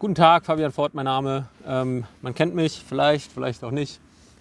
[0.00, 1.50] Guten Tag, Fabian Ford, mein Name.
[1.66, 4.00] Ähm, man kennt mich vielleicht, vielleicht auch nicht.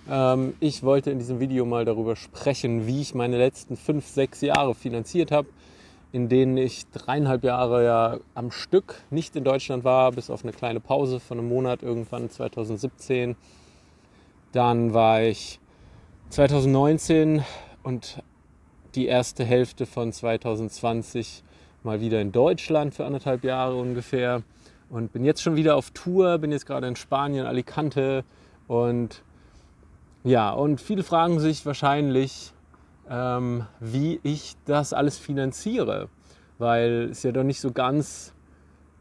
[0.10, 4.40] Ähm, ich wollte in diesem Video mal darüber sprechen, wie ich meine letzten fünf, sechs
[4.40, 5.50] Jahre finanziert habe,
[6.14, 10.54] in denen ich dreieinhalb Jahre ja am Stück nicht in Deutschland war, bis auf eine
[10.54, 13.36] kleine Pause von einem Monat irgendwann 2017.
[14.54, 15.60] Dann war ich
[16.30, 17.44] 2019
[17.84, 18.24] und
[18.96, 21.44] die erste Hälfte von 2020
[21.84, 24.42] mal wieder in Deutschland für anderthalb Jahre ungefähr
[24.90, 28.24] und bin jetzt schon wieder auf Tour, bin jetzt gerade in Spanien, Alicante
[28.68, 29.22] und
[30.24, 32.52] ja, und viele fragen sich wahrscheinlich,
[33.10, 36.10] ähm, wie ich das alles finanziere,
[36.58, 38.34] weil es ja doch nicht so ganz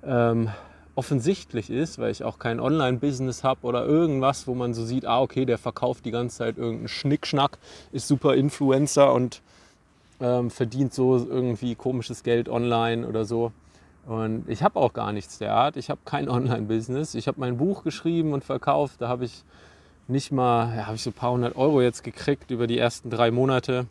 [0.04, 0.48] ähm,
[0.94, 5.20] offensichtlich ist, weil ich auch kein Online-Business habe oder irgendwas, wo man so sieht, ah
[5.20, 7.58] okay, der verkauft die ganze Zeit irgendeinen Schnickschnack,
[7.92, 9.42] ist super Influencer und
[10.20, 13.52] ähm, verdient so irgendwie komisches Geld online oder so.
[14.08, 15.76] Und ich habe auch gar nichts der Art.
[15.76, 17.14] Ich habe kein Online-Business.
[17.14, 19.02] Ich habe mein Buch geschrieben und verkauft.
[19.02, 19.44] Da habe ich
[20.06, 23.10] nicht mal, ja, habe ich so ein paar hundert Euro jetzt gekriegt über die ersten
[23.10, 23.86] drei Monate.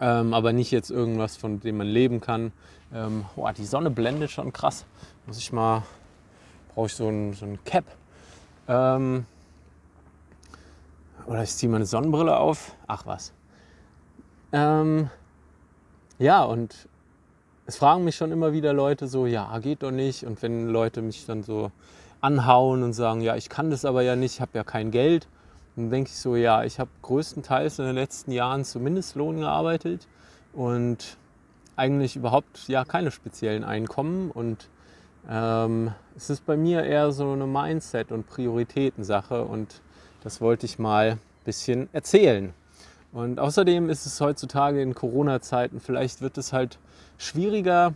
[0.00, 2.52] Ähm, aber nicht jetzt irgendwas, von dem man leben kann.
[2.94, 4.86] Ähm, boah, die Sonne blendet schon krass.
[5.26, 5.82] Muss ich mal,
[6.72, 7.84] brauche ich so ein, so ein Cap.
[8.68, 9.26] Ähm,
[11.26, 12.76] oder ich ziehe meine Sonnenbrille auf.
[12.86, 13.32] Ach was.
[14.52, 15.10] Ähm,
[16.20, 16.88] ja, und
[17.66, 20.24] es fragen mich schon immer wieder Leute so, ja, geht doch nicht.
[20.24, 21.70] Und wenn Leute mich dann so
[22.20, 25.28] anhauen und sagen, ja, ich kann das aber ja nicht, ich habe ja kein Geld,
[25.76, 30.06] dann denke ich so, ja, ich habe größtenteils in den letzten Jahren zu Mindestlohn gearbeitet
[30.52, 31.16] und
[31.76, 34.30] eigentlich überhaupt ja keine speziellen Einkommen.
[34.30, 34.68] Und
[35.28, 39.80] ähm, es ist bei mir eher so eine Mindset- und Prioritätensache und
[40.22, 42.54] das wollte ich mal ein bisschen erzählen.
[43.12, 46.78] Und außerdem ist es heutzutage in Corona-Zeiten, vielleicht wird es halt
[47.18, 47.94] schwieriger,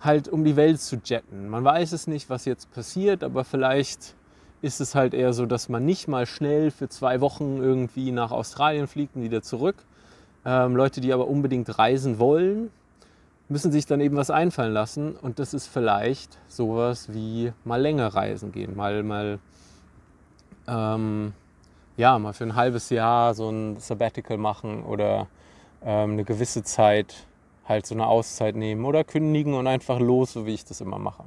[0.00, 1.48] halt um die Welt zu jetten.
[1.48, 4.14] Man weiß es nicht, was jetzt passiert, aber vielleicht
[4.62, 8.30] ist es halt eher so, dass man nicht mal schnell für zwei Wochen irgendwie nach
[8.30, 9.76] Australien fliegt und wieder zurück.
[10.44, 12.70] Ähm, Leute, die aber unbedingt reisen wollen,
[13.48, 15.16] müssen sich dann eben was einfallen lassen.
[15.16, 19.38] Und das ist vielleicht sowas wie mal länger reisen gehen, mal, mal
[20.66, 21.32] ähm,
[21.96, 25.26] ja, mal für ein halbes Jahr so ein Sabbatical machen oder
[25.82, 27.26] ähm, eine gewisse Zeit
[27.66, 30.98] halt so eine Auszeit nehmen oder kündigen und einfach los, so wie ich das immer
[30.98, 31.24] mache.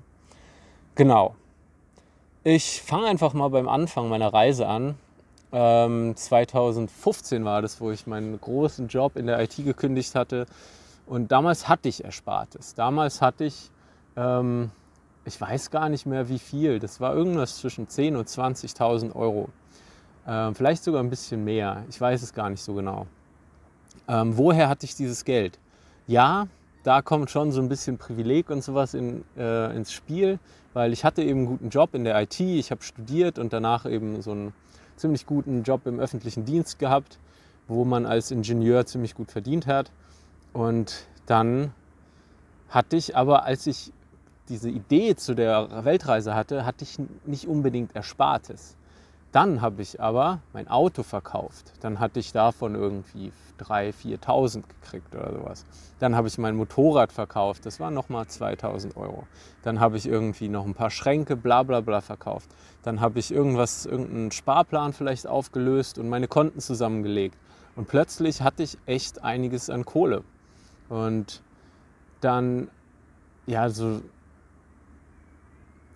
[0.95, 1.35] Genau.
[2.43, 4.95] Ich fange einfach mal beim Anfang meiner Reise an.
[5.51, 10.45] Ähm, 2015 war das, wo ich meinen großen Job in der IT gekündigt hatte.
[11.05, 12.75] Und damals hatte ich Erspartes.
[12.75, 13.69] Damals hatte ich,
[14.15, 14.71] ähm,
[15.25, 19.49] ich weiß gar nicht mehr wie viel, das war irgendwas zwischen 10.000 und 20.000 Euro.
[20.27, 21.83] Ähm, vielleicht sogar ein bisschen mehr.
[21.89, 23.07] Ich weiß es gar nicht so genau.
[24.07, 25.59] Ähm, woher hatte ich dieses Geld?
[26.07, 26.47] Ja,
[26.83, 30.37] da kommt schon so ein bisschen Privileg und sowas in, äh, ins Spiel,
[30.73, 33.85] weil ich hatte eben einen guten Job in der IT, ich habe studiert und danach
[33.85, 34.53] eben so einen
[34.97, 37.19] ziemlich guten Job im öffentlichen Dienst gehabt,
[37.67, 39.91] wo man als Ingenieur ziemlich gut verdient hat.
[40.51, 41.71] Und dann
[42.69, 43.93] hatte ich aber, als ich
[44.49, 48.75] diese Idee zu der Weltreise hatte, hatte ich nicht unbedingt Erspartes.
[49.33, 51.73] Dann habe ich aber mein Auto verkauft.
[51.81, 55.65] Dann hatte ich davon irgendwie 3.000, 4.000 gekriegt oder sowas.
[55.97, 57.65] Dann habe ich mein Motorrad verkauft.
[57.65, 59.25] Das waren nochmal 2.000 Euro.
[59.63, 62.47] Dann habe ich irgendwie noch ein paar Schränke, bla bla bla verkauft.
[62.83, 67.35] Dann habe ich irgendwas, irgendeinen Sparplan vielleicht aufgelöst und meine Konten zusammengelegt.
[67.75, 70.23] Und plötzlich hatte ich echt einiges an Kohle.
[70.89, 71.41] Und
[72.21, 72.67] dann,
[73.47, 74.01] ja, so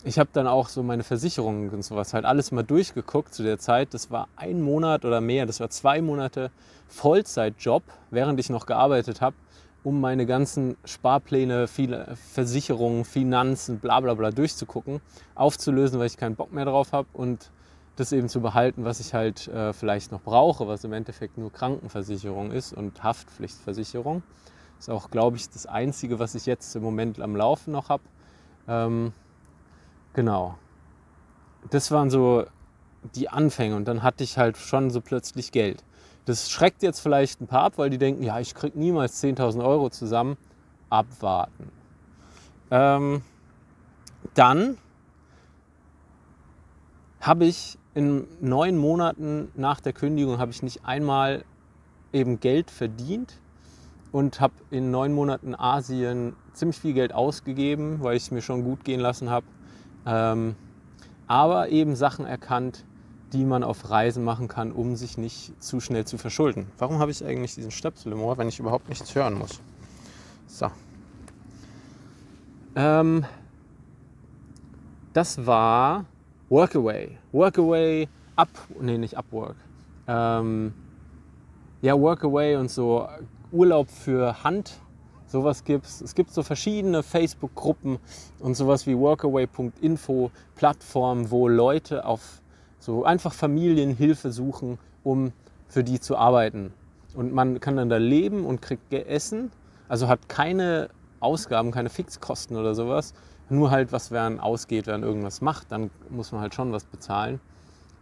[0.04, 3.58] ich habe dann auch so meine Versicherungen und sowas halt alles mal durchgeguckt zu der
[3.58, 3.94] Zeit.
[3.94, 6.50] Das war ein Monat oder mehr, das war zwei Monate
[6.88, 9.36] Vollzeitjob, während ich noch gearbeitet habe,
[9.82, 15.00] um meine ganzen Sparpläne, viele Versicherungen, Finanzen, bla bla bla durchzugucken,
[15.34, 17.50] aufzulösen, weil ich keinen Bock mehr drauf habe und
[17.96, 21.52] das eben zu behalten, was ich halt äh, vielleicht noch brauche, was im Endeffekt nur
[21.52, 24.22] Krankenversicherung ist und Haftpflichtversicherung.
[24.76, 27.88] Das ist auch, glaube ich, das Einzige, was ich jetzt im Moment am Laufen noch
[27.88, 28.04] habe.
[28.68, 29.12] Ähm,
[30.14, 30.56] Genau.
[31.70, 32.44] Das waren so
[33.14, 35.84] die Anfänge und dann hatte ich halt schon so plötzlich Geld.
[36.24, 39.64] Das schreckt jetzt vielleicht ein paar ab, weil die denken, ja, ich krieg niemals 10.000
[39.64, 40.36] Euro zusammen.
[40.90, 41.70] Abwarten.
[42.70, 43.22] Ähm,
[44.34, 44.78] dann
[47.20, 51.44] habe ich in neun Monaten nach der Kündigung habe ich nicht einmal
[52.12, 53.38] eben Geld verdient
[54.12, 58.64] und habe in neun Monaten Asien ziemlich viel Geld ausgegeben, weil ich es mir schon
[58.64, 59.46] gut gehen lassen habe
[60.08, 60.56] ähm,
[61.26, 62.84] aber eben Sachen erkannt,
[63.32, 66.66] die man auf Reisen machen kann, um sich nicht zu schnell zu verschulden.
[66.78, 69.60] Warum habe ich eigentlich diesen Stöpsel im Ohr, wenn ich überhaupt nichts hören muss?
[70.46, 70.70] So.
[72.74, 73.26] Ähm,
[75.12, 76.06] das war
[76.48, 77.18] Workaway.
[77.32, 78.48] Workaway, Up,
[78.80, 79.56] nee, nicht Upwork.
[80.06, 80.72] Ähm,
[81.82, 83.06] ja, Workaway und so
[83.52, 84.80] Urlaub für Hand,
[85.28, 86.00] sowas gibt's.
[86.00, 87.98] Es gibt so verschiedene Facebook-Gruppen
[88.40, 92.42] und sowas wie workaway.info, Plattformen, wo Leute auf
[92.78, 95.32] so einfach Familienhilfe suchen, um
[95.68, 96.72] für die zu arbeiten.
[97.14, 99.50] Und man kann dann da leben und kriegt Essen,
[99.88, 100.88] also hat keine
[101.20, 103.14] Ausgaben, keine Fixkosten oder sowas.
[103.50, 107.40] Nur halt, was während ausgeht, während irgendwas macht, dann muss man halt schon was bezahlen.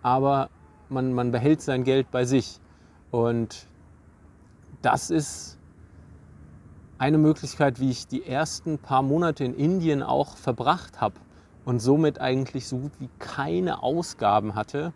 [0.02, 0.50] Aber
[0.88, 2.60] man, man behält sein Geld bei sich.
[3.10, 3.66] Und
[4.82, 5.55] das ist
[6.98, 11.16] eine Möglichkeit, wie ich die ersten paar Monate in Indien auch verbracht habe
[11.64, 14.92] und somit eigentlich so gut wie keine Ausgaben hatte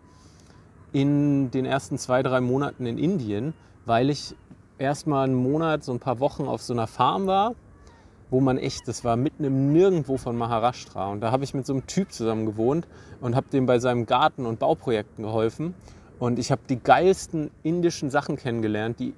[0.92, 3.54] in den ersten zwei, drei Monaten in Indien,
[3.84, 4.34] weil ich
[4.78, 7.54] erstmal einen Monat, so ein paar Wochen auf so einer Farm war,
[8.30, 11.08] wo man echt, das war mitten im Nirgendwo von Maharashtra.
[11.08, 12.86] Und da habe ich mit so einem Typ zusammen gewohnt
[13.20, 15.74] und habe dem bei seinem Garten- und Bauprojekten geholfen.
[16.18, 19.14] Und ich habe die geilsten indischen Sachen kennengelernt, die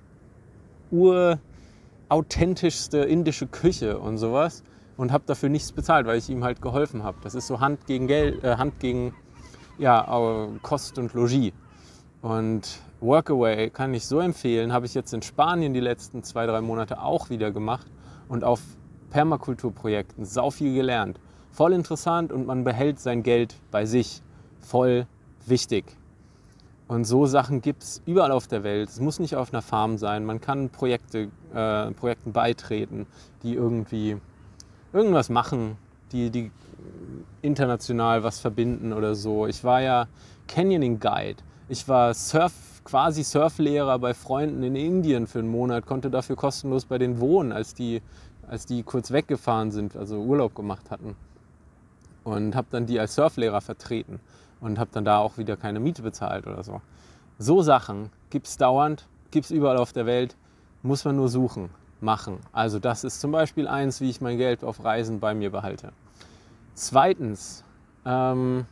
[2.13, 4.63] urauthentischste indische Küche und sowas.
[4.97, 7.17] Und habe dafür nichts bezahlt, weil ich ihm halt geholfen habe.
[7.23, 9.15] Das ist so Hand gegen Geld, äh, Hand gegen
[9.79, 10.07] ja,
[10.61, 11.53] Kost und Logis.
[12.21, 16.61] Und Workaway kann ich so empfehlen, habe ich jetzt in Spanien die letzten zwei, drei
[16.61, 17.87] Monate auch wieder gemacht
[18.29, 18.61] und auf
[19.11, 21.19] Permakulturprojekten sau viel gelernt.
[21.51, 24.23] Voll interessant und man behält sein Geld bei sich.
[24.61, 25.07] Voll
[25.47, 25.85] wichtig.
[26.93, 28.91] Und so Sachen gibt es überall auf der Welt.
[28.91, 30.27] Es muss nicht auf einer Farm sein.
[30.27, 33.07] Man kann Projekte, äh, Projekten beitreten,
[33.43, 34.19] die irgendwie
[34.93, 35.79] irgendwas machen,
[36.13, 36.51] die, die
[37.41, 39.47] international was verbinden oder so.
[39.47, 40.07] Ich war ja
[40.49, 41.43] Canyoning Guide.
[41.71, 42.53] Ich war Surf,
[42.85, 47.53] quasi Surflehrer bei Freunden in Indien für einen Monat, konnte dafür kostenlos bei denen wohnen,
[47.53, 48.03] als die,
[48.47, 51.17] als die kurz weggefahren sind, also Urlaub gemacht hatten.
[52.23, 54.21] Und habe dann die als Surflehrer vertreten
[54.63, 56.81] und habe dann da auch wieder keine Miete bezahlt oder so.
[57.39, 60.37] So Sachen gibt es dauernd, gibt es überall auf der Welt,
[60.83, 61.69] muss man nur suchen,
[62.01, 62.39] machen.
[62.53, 65.93] Also das ist zum Beispiel eins, wie ich mein Geld auf Reisen bei mir behalte.
[66.75, 67.65] Zweitens,
[68.07, 68.67] ähm,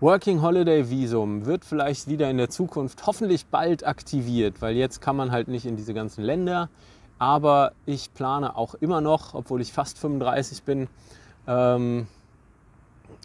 [0.00, 5.14] Working Holiday Visum wird vielleicht wieder in der Zukunft hoffentlich bald aktiviert, weil jetzt kann
[5.14, 6.68] man halt nicht in diese ganzen Länder.
[7.20, 10.88] Aber ich plane auch immer noch, obwohl ich fast 35 bin,
[11.46, 12.08] ähm,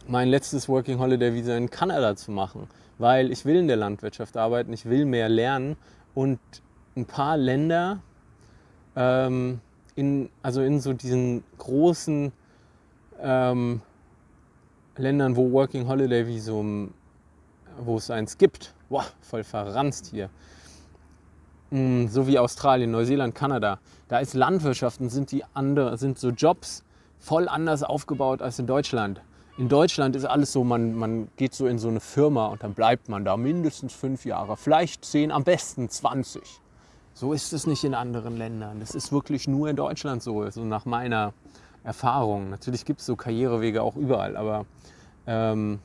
[0.07, 2.67] mein letztes Working Holiday Visa in Kanada zu machen,
[2.97, 5.75] weil ich will in der Landwirtschaft arbeiten, ich will mehr lernen
[6.15, 6.39] und
[6.95, 7.99] ein paar Länder,
[8.95, 9.59] ähm,
[9.95, 12.31] in, also in so diesen großen
[13.21, 13.81] ähm,
[14.95, 16.93] Ländern, wo Working Holiday Visum,
[17.79, 20.29] wo es eins gibt, boah, voll verranzt hier,
[21.71, 26.29] mm, so wie Australien, Neuseeland, Kanada, da ist Landwirtschaft und sind die andere, sind so
[26.29, 26.83] Jobs
[27.19, 29.21] voll anders aufgebaut als in Deutschland.
[29.57, 32.75] In Deutschland ist alles so, man, man geht so in so eine Firma und dann
[32.75, 36.43] bleibt man da mindestens fünf Jahre, vielleicht zehn, am besten 20.
[37.15, 38.79] So ist es nicht in anderen Ländern.
[38.79, 41.33] Das ist wirklich nur in Deutschland so, so nach meiner
[41.83, 42.51] Erfahrung.
[42.51, 44.67] Natürlich gibt es so Karrierewege auch überall, aber
[45.25, 45.79] ähm,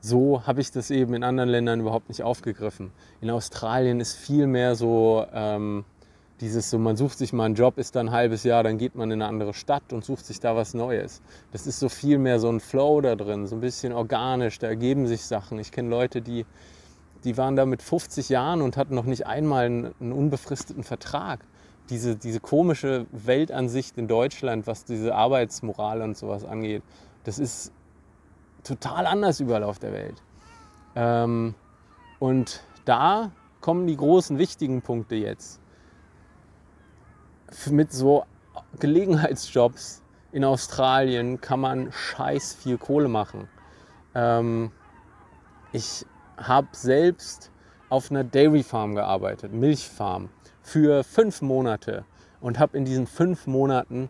[0.00, 2.90] so habe ich das eben in anderen Ländern überhaupt nicht aufgegriffen.
[3.20, 5.84] In Australien ist viel mehr so ähm,
[6.40, 8.94] dieses so, man sucht sich mal einen Job, ist dann ein halbes Jahr, dann geht
[8.94, 11.22] man in eine andere Stadt und sucht sich da was Neues.
[11.52, 14.66] Das ist so viel mehr so ein Flow da drin, so ein bisschen organisch, da
[14.66, 15.58] ergeben sich Sachen.
[15.58, 16.44] Ich kenne Leute, die,
[17.24, 21.40] die waren da mit 50 Jahren und hatten noch nicht einmal einen, einen unbefristeten Vertrag.
[21.88, 26.82] Diese, diese komische Weltansicht in Deutschland, was diese Arbeitsmoral und sowas angeht,
[27.24, 27.72] das ist
[28.62, 30.22] total anders überall auf der Welt.
[30.96, 31.54] Ähm,
[32.18, 35.60] und da kommen die großen wichtigen Punkte jetzt.
[37.70, 38.24] Mit so
[38.78, 43.48] Gelegenheitsjobs in Australien kann man scheiß viel Kohle machen.
[44.14, 44.72] Ähm,
[45.72, 46.04] ich
[46.36, 47.50] habe selbst
[47.88, 50.28] auf einer Dairy Farm gearbeitet, Milchfarm,
[50.62, 52.04] für fünf Monate
[52.40, 54.08] und habe in diesen fünf Monaten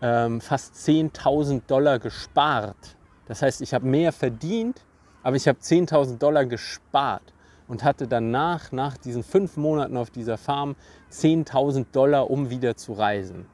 [0.00, 4.80] ähm, fast 10.000 Dollar gespart das heißt, ich habe mehr verdient,
[5.22, 7.34] aber ich habe 10.000 Dollar gespart
[7.68, 10.76] und hatte danach, nach diesen fünf Monaten auf dieser Farm,
[11.10, 13.46] 10.000 Dollar, um wieder zu reisen.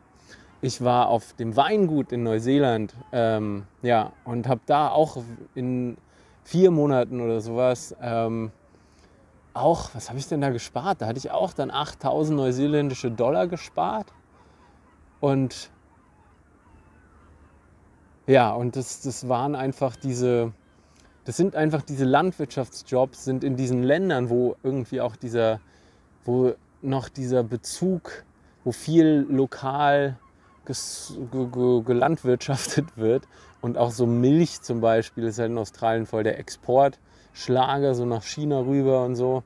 [0.60, 5.22] Ich war auf dem Weingut in Neuseeland ähm, ja, und habe da auch
[5.54, 5.96] in
[6.44, 8.52] vier Monaten oder sowas ähm,
[9.54, 11.02] auch, was habe ich denn da gespart?
[11.02, 14.12] Da hatte ich auch dann 8000 neuseeländische Dollar gespart.
[15.20, 15.70] Und
[18.26, 20.52] ja, und das, das waren einfach diese,
[21.24, 25.60] das sind einfach diese Landwirtschaftsjobs, sind in diesen Ländern, wo irgendwie auch dieser,
[26.24, 28.24] wo noch dieser Bezug,
[28.64, 30.18] wo viel lokal
[30.64, 33.24] gelandwirtschaftet wird.
[33.60, 38.24] Und auch so Milch zum Beispiel ist halt in Australien voll der Exportschlager, so nach
[38.24, 39.44] China rüber und so.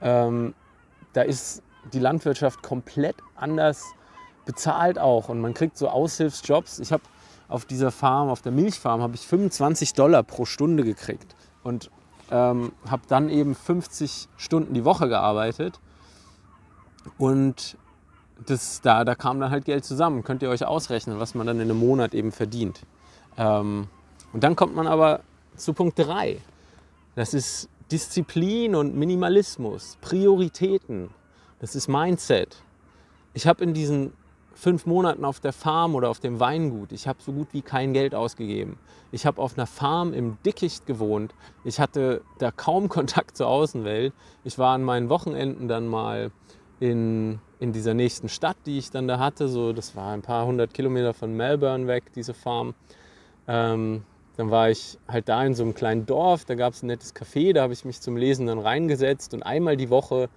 [0.00, 0.54] Ähm,
[1.12, 3.84] da ist die Landwirtschaft komplett anders
[4.44, 6.80] bezahlt auch und man kriegt so Aushilfsjobs.
[6.80, 7.02] Ich habe
[7.48, 11.90] auf dieser Farm, auf der Milchfarm, habe ich 25 Dollar pro Stunde gekriegt und
[12.30, 15.80] ähm, habe dann eben 50 Stunden die Woche gearbeitet
[17.18, 17.76] und
[18.44, 20.22] das, da, da kam dann halt Geld zusammen.
[20.22, 22.80] Könnt ihr euch ausrechnen, was man dann in einem Monat eben verdient.
[23.38, 23.88] Ähm,
[24.32, 25.20] und dann kommt man aber
[25.56, 26.38] zu Punkt 3.
[27.14, 31.10] Das ist Disziplin und Minimalismus, Prioritäten.
[31.60, 32.56] Das ist Mindset.
[33.32, 34.12] Ich habe in diesen
[34.56, 37.92] fünf Monaten auf der Farm oder auf dem Weingut, ich habe so gut wie kein
[37.92, 38.78] Geld ausgegeben.
[39.12, 41.34] Ich habe auf einer Farm im Dickicht gewohnt.
[41.62, 44.12] Ich hatte da kaum Kontakt zur Außenwelt.
[44.44, 46.30] Ich war an meinen Wochenenden dann mal
[46.80, 49.48] in, in dieser nächsten Stadt, die ich dann da hatte.
[49.48, 52.74] So, das war ein paar hundert Kilometer von Melbourne weg, diese Farm.
[53.46, 54.02] Ähm,
[54.36, 57.14] dann war ich halt da in so einem kleinen Dorf, da gab es ein nettes
[57.14, 60.28] Café, da habe ich mich zum Lesen dann reingesetzt und einmal die Woche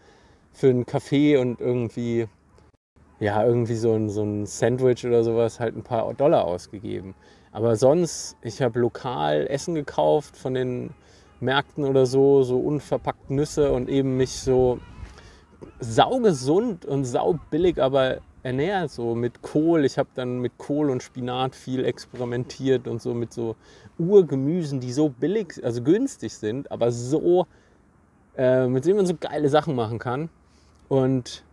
[0.54, 2.28] für einen Kaffee und irgendwie,
[3.20, 7.16] ja, irgendwie so ein, so ein Sandwich oder sowas halt ein paar Dollar ausgegeben.
[7.52, 10.92] Aber sonst, ich habe lokal Essen gekauft von den
[11.40, 14.80] Märkten oder so, so unverpackt Nüsse und eben mich so
[15.80, 19.84] saugesund und saubillig, aber ernährt, so mit Kohl.
[19.84, 23.56] Ich habe dann mit Kohl und Spinat viel experimentiert und so mit so
[23.98, 27.48] Urgemüsen, die so billig, also günstig sind, aber so,
[28.38, 30.30] äh, mit denen man so geile Sachen machen kann.
[30.88, 31.44] Und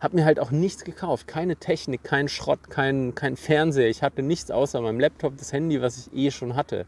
[0.00, 1.26] habe mir halt auch nichts gekauft.
[1.26, 3.88] Keine Technik, kein Schrott, kein, kein Fernseher.
[3.88, 6.86] Ich hatte nichts außer meinem Laptop, das Handy, was ich eh schon hatte.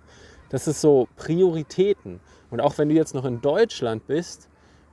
[0.49, 2.21] Das ist so Prioritäten.
[2.51, 4.51] Und auch wenn du jetzt noch in Deutschland bist,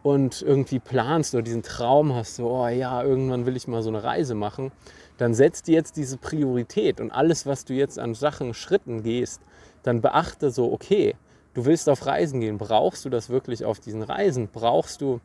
[0.07, 3.89] und irgendwie planst oder diesen Traum hast, so, oh ja, irgendwann will ich mal so
[3.89, 4.71] eine Reise machen,
[5.17, 9.41] dann setzt dir jetzt diese Priorität und alles, was du jetzt an Sachen, Schritten gehst,
[9.83, 11.15] dann beachte so, okay,
[11.53, 14.47] du willst auf Reisen gehen, brauchst du das wirklich auf diesen Reisen?
[14.47, 15.19] Brauchst du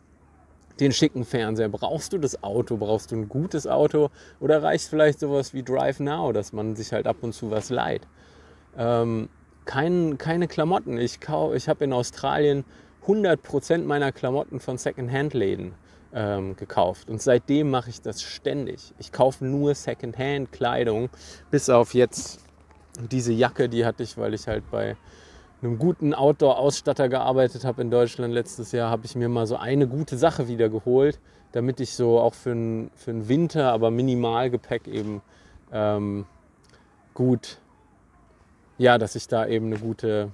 [0.82, 1.68] den schicken Fernseher?
[1.68, 2.76] Brauchst du das Auto?
[2.76, 4.10] Brauchst du ein gutes Auto?
[4.40, 7.70] Oder reicht vielleicht sowas wie Drive Now, dass man sich halt ab und zu was
[7.70, 8.02] leiht?
[8.76, 9.28] Ähm,
[9.64, 10.98] kein, keine Klamotten.
[10.98, 11.20] Ich,
[11.54, 12.64] ich habe in Australien
[13.06, 15.74] 100% meiner Klamotten von Secondhand-Läden
[16.14, 17.10] ähm, gekauft.
[17.10, 18.92] Und seitdem mache ich das ständig.
[18.98, 21.10] Ich kaufe nur Secondhand-Kleidung,
[21.50, 22.40] bis auf jetzt
[23.10, 24.96] diese Jacke, die hatte ich, weil ich halt bei
[25.62, 29.86] einem guten Outdoor-Ausstatter gearbeitet habe in Deutschland letztes Jahr, habe ich mir mal so eine
[29.86, 31.20] gute Sache wieder geholt,
[31.52, 35.22] damit ich so auch für einen für Winter, aber Minimalgepäck eben
[35.72, 36.26] ähm,
[37.14, 37.58] gut,
[38.78, 40.32] ja, dass ich da eben eine gute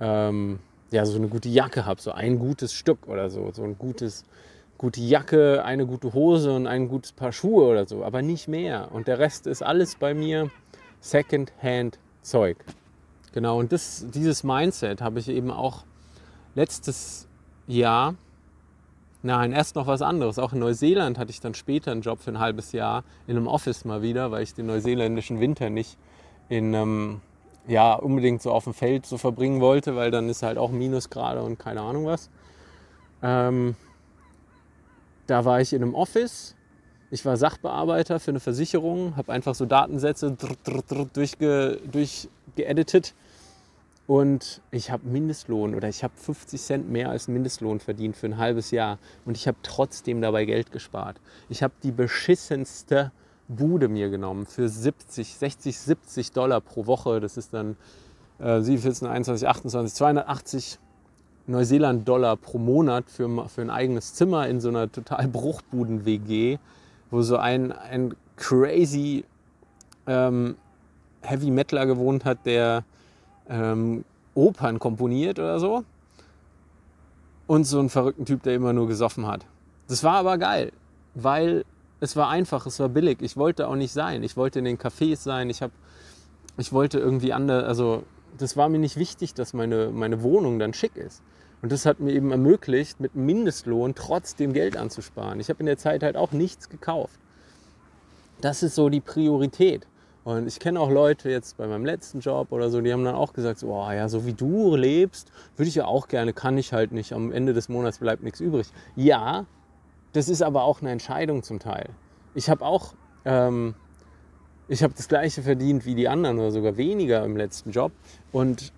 [0.00, 0.58] ähm,
[0.90, 4.24] ja, so eine gute Jacke habe, so ein gutes Stück oder so, so ein gutes,
[4.78, 8.88] gute Jacke, eine gute Hose und ein gutes Paar Schuhe oder so, aber nicht mehr.
[8.92, 10.50] Und der Rest ist alles bei mir
[11.00, 12.56] Second-Hand-Zeug.
[13.36, 15.84] Genau, und das, dieses Mindset habe ich eben auch
[16.54, 17.28] letztes
[17.66, 18.14] Jahr,
[19.22, 20.38] nein, erst noch was anderes.
[20.38, 23.46] Auch in Neuseeland hatte ich dann später einen Job für ein halbes Jahr in einem
[23.46, 25.98] Office mal wieder, weil ich den neuseeländischen Winter nicht
[26.48, 27.20] in einem
[27.68, 31.42] ja, unbedingt so auf dem Feld so verbringen wollte, weil dann ist halt auch Minusgrade
[31.42, 32.30] und keine Ahnung was.
[33.22, 33.76] Ähm,
[35.26, 36.56] da war ich in einem Office.
[37.10, 40.34] Ich war Sachbearbeiter für eine Versicherung, habe einfach so Datensätze
[41.12, 43.12] durchge, durchgeeditet
[44.06, 48.38] und ich habe Mindestlohn oder ich habe 50 Cent mehr als Mindestlohn verdient für ein
[48.38, 51.16] halbes Jahr und ich habe trotzdem dabei Geld gespart.
[51.48, 53.10] Ich habe die beschissenste
[53.48, 57.20] Bude mir genommen für 70, 60, 70 Dollar pro Woche.
[57.20, 57.76] Das ist dann
[58.38, 60.78] äh, 7, 14, 21, 28, 280
[61.48, 66.58] Neuseeland-Dollar pro Monat für, für ein eigenes Zimmer in so einer total Bruchbuden-WG,
[67.10, 69.24] wo so ein, ein crazy
[70.06, 70.56] ähm,
[71.22, 72.84] Heavy Metaler gewohnt hat, der
[73.48, 75.84] ähm, Opern komponiert oder so.
[77.46, 79.46] Und so einen verrückten Typ, der immer nur gesoffen hat.
[79.88, 80.72] Das war aber geil,
[81.14, 81.64] weil
[82.00, 83.18] es war einfach, es war billig.
[83.22, 84.22] Ich wollte auch nicht sein.
[84.22, 85.48] Ich wollte in den Cafés sein.
[85.48, 85.70] Ich, hab,
[86.56, 88.02] ich wollte irgendwie anders, also
[88.36, 91.22] das war mir nicht wichtig, dass meine, meine Wohnung dann schick ist.
[91.62, 95.40] Und das hat mir eben ermöglicht, mit Mindestlohn trotzdem Geld anzusparen.
[95.40, 97.18] Ich habe in der Zeit halt auch nichts gekauft.
[98.40, 99.86] Das ist so die Priorität.
[100.26, 103.14] Und ich kenne auch Leute jetzt bei meinem letzten Job oder so, die haben dann
[103.14, 106.58] auch gesagt, so, oh ja, so wie du lebst, würde ich ja auch gerne, kann
[106.58, 107.12] ich halt nicht.
[107.12, 108.66] Am Ende des Monats bleibt nichts übrig.
[108.96, 109.46] Ja,
[110.14, 111.90] das ist aber auch eine Entscheidung zum Teil.
[112.34, 113.76] Ich habe auch, ähm,
[114.66, 117.92] ich habe das gleiche verdient wie die anderen oder sogar weniger im letzten Job
[118.32, 118.72] und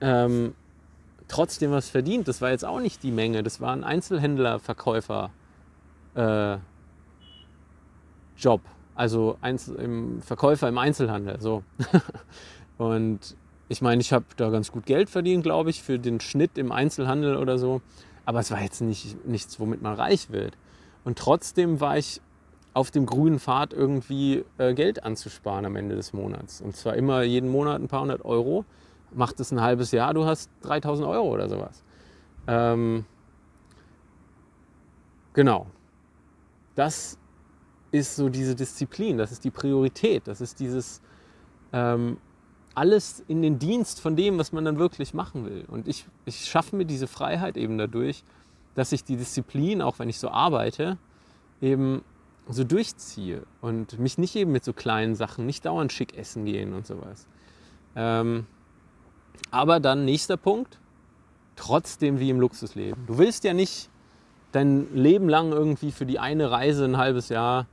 [0.00, 0.54] ähm,
[1.28, 2.26] trotzdem was verdient.
[2.26, 3.42] Das war jetzt auch nicht die Menge.
[3.42, 5.30] Das war ein Einzelhändler-Verkäufer.
[6.14, 6.56] Äh,
[8.38, 8.62] Job.
[9.02, 11.40] Also im Verkäufer im Einzelhandel.
[11.40, 11.64] So.
[12.78, 16.56] und ich meine, ich habe da ganz gut Geld verdient, glaube ich, für den Schnitt
[16.56, 17.82] im Einzelhandel oder so.
[18.26, 20.56] Aber es war jetzt nicht, nichts, womit man reich wird.
[21.02, 22.20] Und trotzdem war ich
[22.74, 26.60] auf dem grünen Pfad irgendwie äh, Geld anzusparen am Ende des Monats.
[26.60, 28.64] Und zwar immer jeden Monat ein paar hundert Euro.
[29.12, 31.82] Macht es ein halbes Jahr, du hast 3000 Euro oder sowas.
[32.46, 33.04] Ähm,
[35.32, 35.66] genau.
[36.76, 37.18] Das
[37.92, 41.00] ist so diese Disziplin, das ist die Priorität, das ist dieses
[41.72, 42.16] ähm,
[42.74, 45.64] alles in den Dienst von dem, was man dann wirklich machen will.
[45.68, 48.24] Und ich, ich schaffe mir diese Freiheit eben dadurch,
[48.74, 50.96] dass ich die Disziplin, auch wenn ich so arbeite,
[51.60, 52.02] eben
[52.48, 56.72] so durchziehe und mich nicht eben mit so kleinen Sachen, nicht dauernd schick essen gehen
[56.72, 57.26] und sowas.
[57.94, 58.46] Ähm,
[59.50, 60.78] aber dann nächster Punkt,
[61.56, 63.06] trotzdem wie im Luxusleben.
[63.06, 63.90] Du willst ja nicht
[64.52, 67.66] dein Leben lang irgendwie für die eine Reise ein halbes Jahr,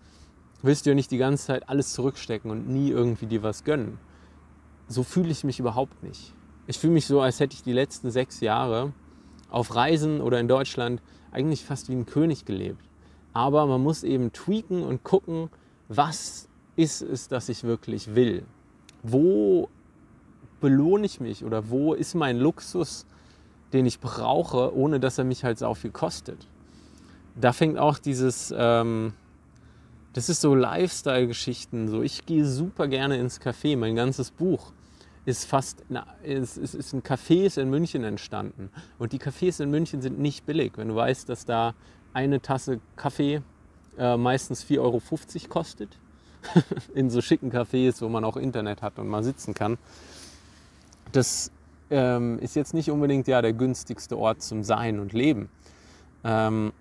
[0.61, 3.97] willst du ja nicht die ganze Zeit alles zurückstecken und nie irgendwie dir was gönnen
[4.89, 6.33] so fühle ich mich überhaupt nicht.
[6.67, 8.91] Ich fühle mich so, als hätte ich die letzten sechs Jahre
[9.49, 11.01] auf Reisen oder in Deutschland
[11.31, 12.83] eigentlich fast wie ein König gelebt.
[13.31, 15.49] Aber man muss eben tweaken und gucken,
[15.87, 18.43] was ist es, das ich wirklich will?
[19.03, 19.69] Wo
[20.59, 23.05] belohne ich mich oder wo ist mein Luxus,
[23.71, 26.47] den ich brauche, ohne dass er mich halt so viel kostet?
[27.39, 29.13] Da fängt auch dieses, ähm,
[30.19, 31.87] das ist so Lifestyle-Geschichten.
[31.87, 34.73] So, ich gehe super gerne ins Café, mein ganzes Buch
[35.23, 35.85] ist fast
[36.23, 38.69] ist, ist, ist ein Cafés in München entstanden.
[38.97, 40.73] Und die Cafés in München sind nicht billig.
[40.75, 41.73] Wenn du weißt, dass da
[42.11, 43.41] eine Tasse Kaffee
[43.97, 45.01] äh, meistens 4,50 Euro
[45.47, 45.97] kostet,
[46.93, 49.77] in so schicken Cafés, wo man auch Internet hat und mal sitzen kann,
[51.13, 51.49] das
[51.91, 55.47] ähm, ist jetzt nicht unbedingt ja, der günstigste Ort zum Sein und Leben.
[56.25, 56.73] Ähm,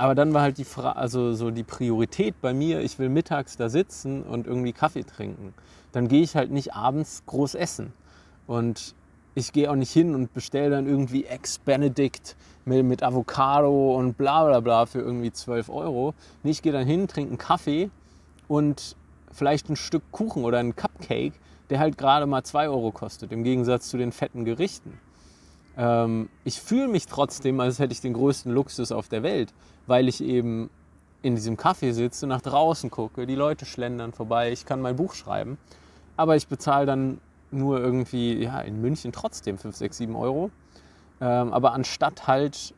[0.00, 3.56] aber dann war halt die, Fra also so die Priorität bei mir, ich will mittags
[3.56, 5.54] da sitzen und irgendwie Kaffee trinken
[5.92, 7.92] dann gehe ich halt nicht abends groß essen.
[8.46, 8.94] Und
[9.34, 14.44] ich gehe auch nicht hin und bestelle dann irgendwie Ex-Benedict mit, mit Avocado und bla
[14.44, 16.14] bla bla für irgendwie 12 Euro.
[16.42, 17.90] Nee, ich gehe dann hin, trinke einen Kaffee
[18.48, 18.96] und
[19.32, 21.34] vielleicht ein Stück Kuchen oder einen Cupcake,
[21.70, 24.98] der halt gerade mal 2 Euro kostet, im Gegensatz zu den fetten Gerichten.
[25.76, 29.54] Ähm, ich fühle mich trotzdem, als hätte ich den größten Luxus auf der Welt,
[29.90, 30.70] weil ich eben
[31.20, 35.12] in diesem Kaffee sitze, nach draußen gucke, die Leute schlendern vorbei, ich kann mein Buch
[35.12, 35.58] schreiben
[36.20, 37.18] aber ich bezahle dann
[37.50, 40.50] nur irgendwie ja, in München trotzdem 5, 6, 7 Euro.
[41.18, 42.74] Ähm, aber anstatt halt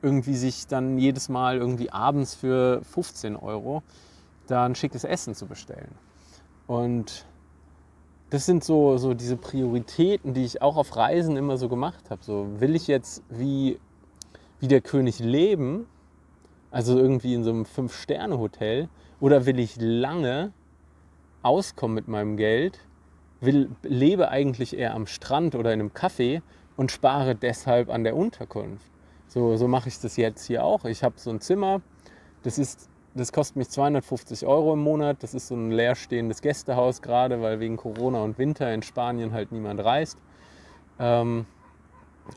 [0.00, 3.82] irgendwie sich dann jedes Mal irgendwie abends für 15 Euro
[4.46, 5.94] da ein schickes Essen zu bestellen.
[6.66, 7.26] Und
[8.30, 12.24] das sind so, so diese Prioritäten, die ich auch auf Reisen immer so gemacht habe.
[12.24, 13.78] So, will ich jetzt wie,
[14.60, 15.86] wie der König leben,
[16.72, 18.88] also irgendwie in so einem Fünf-Sterne-Hotel,
[19.20, 20.52] oder will ich lange
[21.42, 22.80] auskomme mit meinem Geld,
[23.40, 26.42] will, lebe eigentlich eher am Strand oder in einem Café
[26.76, 28.90] und spare deshalb an der Unterkunft.
[29.28, 30.84] So, so mache ich das jetzt hier auch.
[30.84, 31.82] Ich habe so ein Zimmer,
[32.42, 35.22] das, ist, das kostet mich 250 Euro im Monat.
[35.22, 39.52] Das ist so ein leerstehendes Gästehaus gerade, weil wegen Corona und Winter in Spanien halt
[39.52, 40.18] niemand reist.
[40.98, 41.46] Ähm,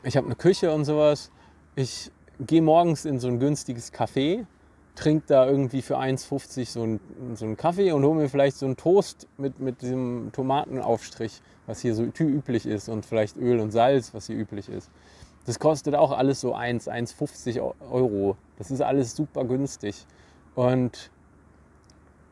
[0.04, 1.30] ich habe eine Küche und sowas.
[1.74, 4.46] Ich gehe morgens in so ein günstiges Café
[4.96, 7.00] trinke da irgendwie für 1,50 so, ein,
[7.34, 11.80] so einen Kaffee und hole mir vielleicht so einen Toast mit, mit diesem Tomatenaufstrich, was
[11.80, 14.90] hier so üblich ist und vielleicht Öl und Salz, was hier üblich ist.
[15.44, 18.36] Das kostet auch alles so 1, 1,50 Euro.
[18.58, 20.06] Das ist alles super günstig.
[20.56, 21.10] Und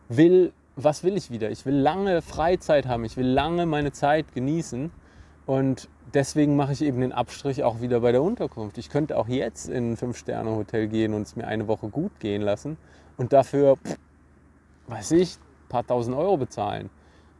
[0.08, 1.50] will, was will ich wieder?
[1.50, 3.04] Ich will lange Freizeit haben.
[3.04, 4.90] Ich will lange meine Zeit genießen.
[5.46, 8.78] Und deswegen mache ich eben den Abstrich auch wieder bei der Unterkunft.
[8.78, 12.42] Ich könnte auch jetzt in ein Fünf-Sterne-Hotel gehen und es mir eine Woche gut gehen
[12.42, 12.76] lassen
[13.16, 13.76] und dafür,
[14.86, 16.90] weiß ich, ein paar tausend Euro bezahlen.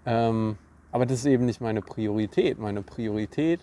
[0.06, 0.58] Ähm,
[0.92, 2.58] aber das ist eben nicht meine Priorität.
[2.58, 3.60] Meine Priorität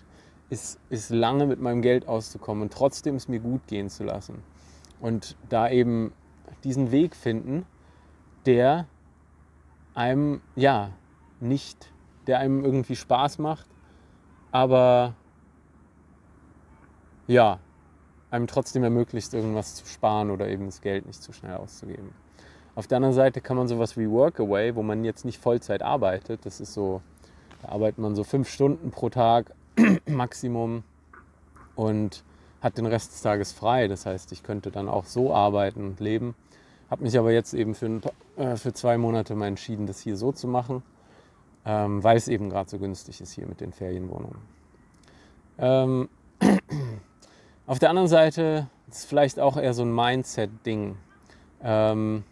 [0.50, 4.44] ist, ist lange mit meinem Geld auszukommen und trotzdem es mir gut gehen zu lassen.
[5.00, 6.14] Und da eben
[6.64, 7.66] diesen Weg finden,
[8.46, 8.88] der
[9.94, 10.92] einem, ja,
[11.40, 11.92] nicht,
[12.28, 13.68] der einem irgendwie Spaß macht,
[14.52, 15.16] aber
[17.28, 17.60] ja,
[18.30, 22.14] einem trotzdem ermöglicht, irgendwas zu sparen oder eben das Geld nicht zu schnell auszugeben.
[22.76, 26.46] Auf der anderen Seite kann man sowas wie Workaway, wo man jetzt nicht Vollzeit arbeitet,
[26.46, 27.02] das ist so,
[27.62, 29.54] da arbeitet man so fünf Stunden pro Tag
[30.08, 30.84] Maximum
[31.76, 32.24] und
[32.62, 33.88] hat den Rest des Tages frei.
[33.88, 36.36] Das heißt, ich könnte dann auch so arbeiten und leben.
[36.90, 38.02] Habe mich aber jetzt eben für,
[38.38, 40.84] äh, für zwei Monate mal entschieden, das hier so zu machen
[41.65, 44.41] ähm, weil es eben gerade so günstig ist hier mit den Ferienwohnungen.
[45.58, 46.10] Ähm,
[47.67, 50.97] auf der anderen Seite ist vielleicht auch eher so ein Mindset-Ding.
[51.63, 52.24] Ähm,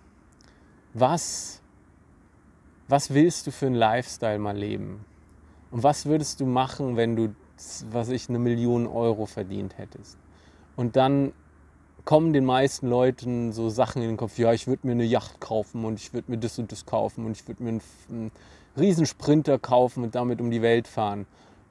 [0.93, 1.59] was
[2.89, 5.05] was willst du für einen Lifestyle mal leben?
[5.69, 7.35] Und was würdest du machen, wenn du,
[7.91, 10.17] was ich, eine Million Euro verdient hättest?
[10.75, 11.31] Und dann
[12.03, 15.39] kommen den meisten Leuten so Sachen in den Kopf, ja, ich würde mir eine Yacht
[15.39, 18.31] kaufen und ich würde mir das und das kaufen und ich würde mir einen, einen
[18.79, 21.25] Riesensprinter kaufen und damit um die Welt fahren.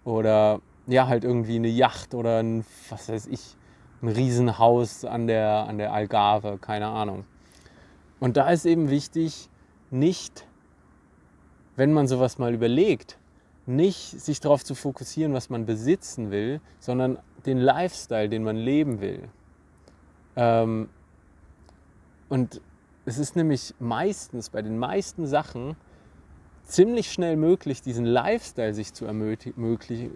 [0.04, 3.56] Oder ja, halt irgendwie eine Yacht oder ein, was weiß ich,
[4.02, 7.24] ein Riesenhaus an der, an der Algarve, keine Ahnung.
[8.20, 9.48] Und da ist eben wichtig,
[9.90, 10.46] nicht,
[11.76, 13.18] wenn man sowas mal überlegt,
[13.66, 19.00] nicht sich darauf zu fokussieren, was man besitzen will, sondern den Lifestyle, den man leben
[19.00, 19.28] will.
[20.36, 20.88] Ähm,
[22.28, 22.60] und
[23.04, 25.76] es ist nämlich meistens bei den meisten Sachen
[26.68, 30.12] ziemlich schnell möglich, diesen Lifestyle sich zu ermöglichen,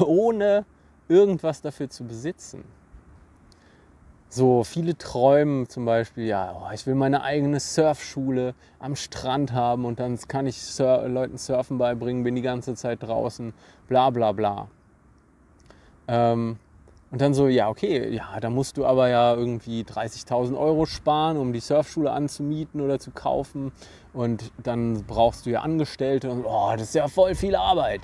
[0.00, 0.66] ohne
[1.08, 2.64] irgendwas dafür zu besitzen.
[4.30, 9.86] So viele träumen zum Beispiel, ja, oh, ich will meine eigene Surfschule am Strand haben
[9.86, 13.54] und dann kann ich Sur Leuten Surfen beibringen, bin die ganze Zeit draußen,
[13.88, 14.68] bla bla bla.
[16.08, 16.58] Ähm,
[17.10, 21.38] und dann so, ja, okay, ja, da musst du aber ja irgendwie 30.000 Euro sparen,
[21.38, 23.72] um die Surfschule anzumieten oder zu kaufen.
[24.12, 28.02] Und dann brauchst du ja Angestellte und, oh, das ist ja voll viel Arbeit.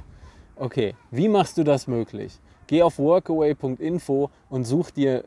[0.56, 2.38] Okay, wie machst du das möglich?
[2.66, 5.24] Geh auf workaway.info und such dir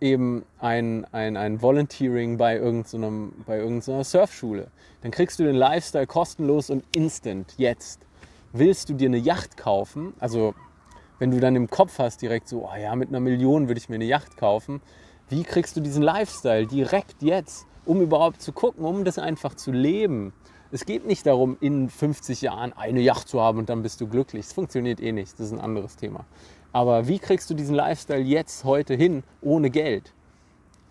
[0.00, 4.68] eben ein, ein, ein Volunteering bei irgendeiner, bei irgendeiner Surfschule.
[5.02, 8.06] Dann kriegst du den Lifestyle kostenlos und instant, jetzt.
[8.52, 10.54] Willst du dir eine Yacht kaufen, also
[11.20, 13.88] wenn du dann im Kopf hast direkt so, oh ja, mit einer Million würde ich
[13.88, 14.80] mir eine Yacht kaufen,
[15.28, 19.70] wie kriegst du diesen Lifestyle direkt jetzt, um überhaupt zu gucken, um das einfach zu
[19.70, 20.32] leben?
[20.72, 24.08] Es geht nicht darum, in 50 Jahren eine Yacht zu haben und dann bist du
[24.08, 24.46] glücklich.
[24.46, 26.24] Das funktioniert eh nicht, das ist ein anderes Thema.
[26.72, 30.14] Aber wie kriegst du diesen Lifestyle jetzt, heute hin, ohne Geld?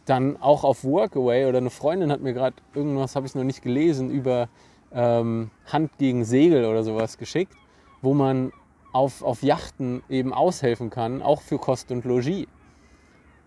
[0.06, 3.62] Dann auch auf Workaway oder eine Freundin hat mir gerade irgendwas, habe ich noch nicht
[3.62, 4.48] gelesen, über
[4.92, 7.54] ähm, Hand gegen Segel oder sowas geschickt,
[8.02, 8.52] wo man
[8.92, 12.48] auf, auf Yachten eben aushelfen kann, auch für Kost und Logis.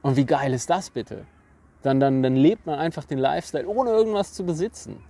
[0.02, 1.26] Und wie geil ist das bitte?
[1.82, 5.02] Dann, dann, dann lebt man einfach den Lifestyle, ohne irgendwas zu besitzen.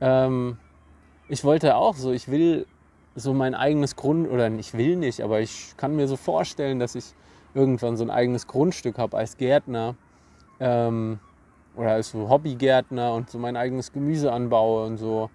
[0.00, 0.58] Ähm,
[1.28, 2.66] ich wollte auch so, ich will
[3.16, 6.94] so mein eigenes Grund, oder ich will nicht, aber ich kann mir so vorstellen, dass
[6.94, 7.14] ich
[7.54, 9.94] irgendwann so ein eigenes Grundstück habe als Gärtner
[10.60, 11.20] ähm,
[11.76, 15.30] oder als Hobbygärtner und so mein eigenes Gemüse anbaue und so.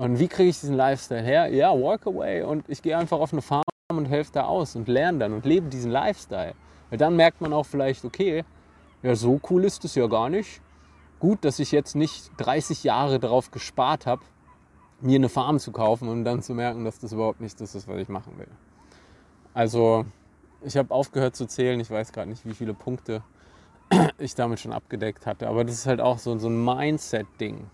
[0.00, 1.48] Und wie kriege ich diesen Lifestyle her?
[1.48, 4.88] Ja, walk away und ich gehe einfach auf eine Farm und helfe da aus und
[4.88, 6.54] lerne dann und lebe diesen Lifestyle.
[6.88, 8.42] Weil dann merkt man auch vielleicht, okay,
[9.02, 10.62] ja, so cool ist es ja gar nicht.
[11.18, 14.22] Gut, dass ich jetzt nicht 30 Jahre darauf gespart habe,
[15.02, 17.86] mir eine Farm zu kaufen und dann zu merken, dass das überhaupt nicht das ist,
[17.86, 18.48] was ich machen will.
[19.52, 20.06] Also,
[20.62, 21.78] ich habe aufgehört zu zählen.
[21.78, 23.22] Ich weiß gerade nicht, wie viele Punkte
[24.16, 25.46] ich damit schon abgedeckt hatte.
[25.46, 27.68] Aber das ist halt auch so, so ein Mindset-Ding.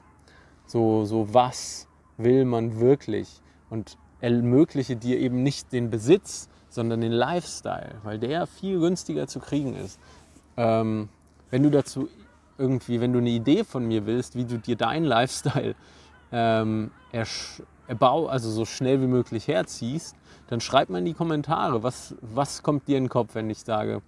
[0.67, 1.86] So, so was
[2.17, 8.47] will man wirklich und ermögliche dir eben nicht den Besitz, sondern den Lifestyle, weil der
[8.47, 9.99] viel günstiger zu kriegen ist.
[10.57, 11.09] Ähm,
[11.51, 12.09] wenn du dazu
[12.59, 15.75] irgendwie, wenn du eine Idee von mir willst, wie du dir deinen Lifestyle
[16.33, 16.91] ähm,
[17.87, 20.17] erbau, also so schnell wie möglich herziehst,
[20.49, 23.61] dann schreib mal in die Kommentare, was, was kommt dir in den Kopf, wenn ich
[23.61, 24.03] sage,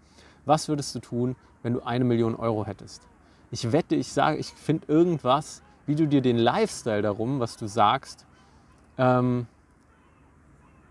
[0.45, 3.03] was würdest du tun, wenn du eine Million Euro hättest?
[3.51, 7.67] Ich wette, ich sage, ich finde irgendwas, wie du dir den Lifestyle darum, was du
[7.67, 8.27] sagst,
[8.99, 9.47] ähm,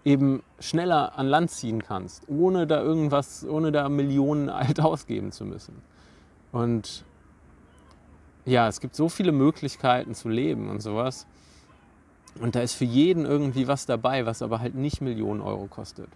[0.04, 5.46] eben schneller an Land ziehen kannst, ohne da irgendwas, ohne da Millionen alt ausgeben zu
[5.46, 5.84] müssen.
[6.52, 7.06] Und
[8.46, 11.28] ja, es gibt so viele Möglichkeiten zu leben und sowas.
[12.40, 16.10] Und da ist für jeden irgendwie was dabei, was aber halt nicht Millionen Euro kostet.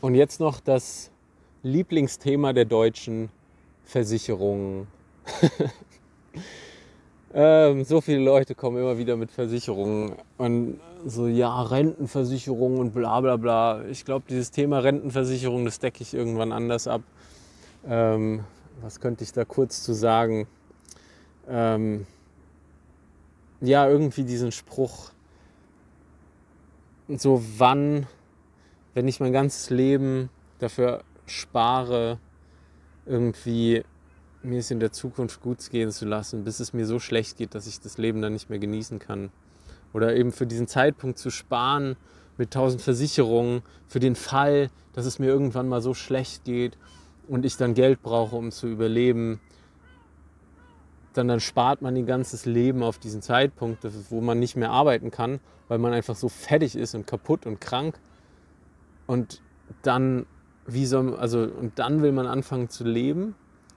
[0.00, 1.12] Und jetzt noch das
[1.62, 3.28] Lieblingsthema der deutschen
[3.84, 4.88] Versicherungen.
[7.32, 13.20] Ähm, so viele Leute kommen immer wieder mit Versicherungen und so, ja, Rentenversicherung und bla
[13.20, 13.84] bla bla.
[13.88, 17.02] Ich glaube, dieses Thema Rentenversicherung, das decke ich irgendwann anders ab.
[17.86, 18.44] Ähm,
[18.82, 20.48] was könnte ich da kurz zu sagen?
[21.48, 22.06] Ähm,
[23.60, 25.12] ja, irgendwie diesen Spruch,
[27.08, 28.06] so wann,
[28.94, 32.18] wenn ich mein ganzes Leben dafür spare,
[33.06, 33.84] irgendwie
[34.42, 37.54] mir es in der Zukunft gut gehen zu lassen, bis es mir so schlecht geht,
[37.54, 39.30] dass ich das Leben dann nicht mehr genießen kann.
[39.92, 41.96] Oder eben für diesen Zeitpunkt zu sparen
[42.38, 46.78] mit tausend Versicherungen, für den Fall, dass es mir irgendwann mal so schlecht geht
[47.28, 49.40] und ich dann Geld brauche, um zu überleben.
[51.12, 55.10] Dann, dann spart man ihr ganzes Leben auf diesen Zeitpunkt, wo man nicht mehr arbeiten
[55.10, 57.98] kann, weil man einfach so fertig ist und kaputt und krank.
[59.06, 59.42] Und
[59.82, 60.24] dann,
[60.66, 63.34] wie soll, also, und dann will man anfangen zu leben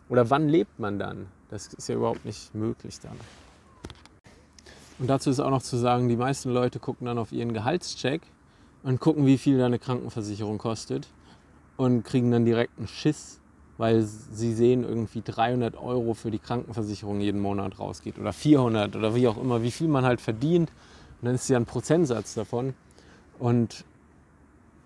[0.10, 1.28] oder wann lebt man dann?
[1.50, 3.18] Das ist ja überhaupt nicht möglich dann.
[5.00, 8.22] Und dazu ist auch noch zu sagen, die meisten Leute gucken dann auf ihren Gehaltscheck
[8.84, 11.08] und gucken, wie viel deine Krankenversicherung kostet
[11.78, 13.40] und kriegen dann direkt einen Schiss,
[13.78, 19.16] weil sie sehen irgendwie 300 Euro für die Krankenversicherung jeden Monat rausgeht oder 400 oder
[19.16, 20.70] wie auch immer, wie viel man halt verdient.
[21.22, 22.74] Und dann ist ja ein Prozentsatz davon.
[23.40, 23.86] Und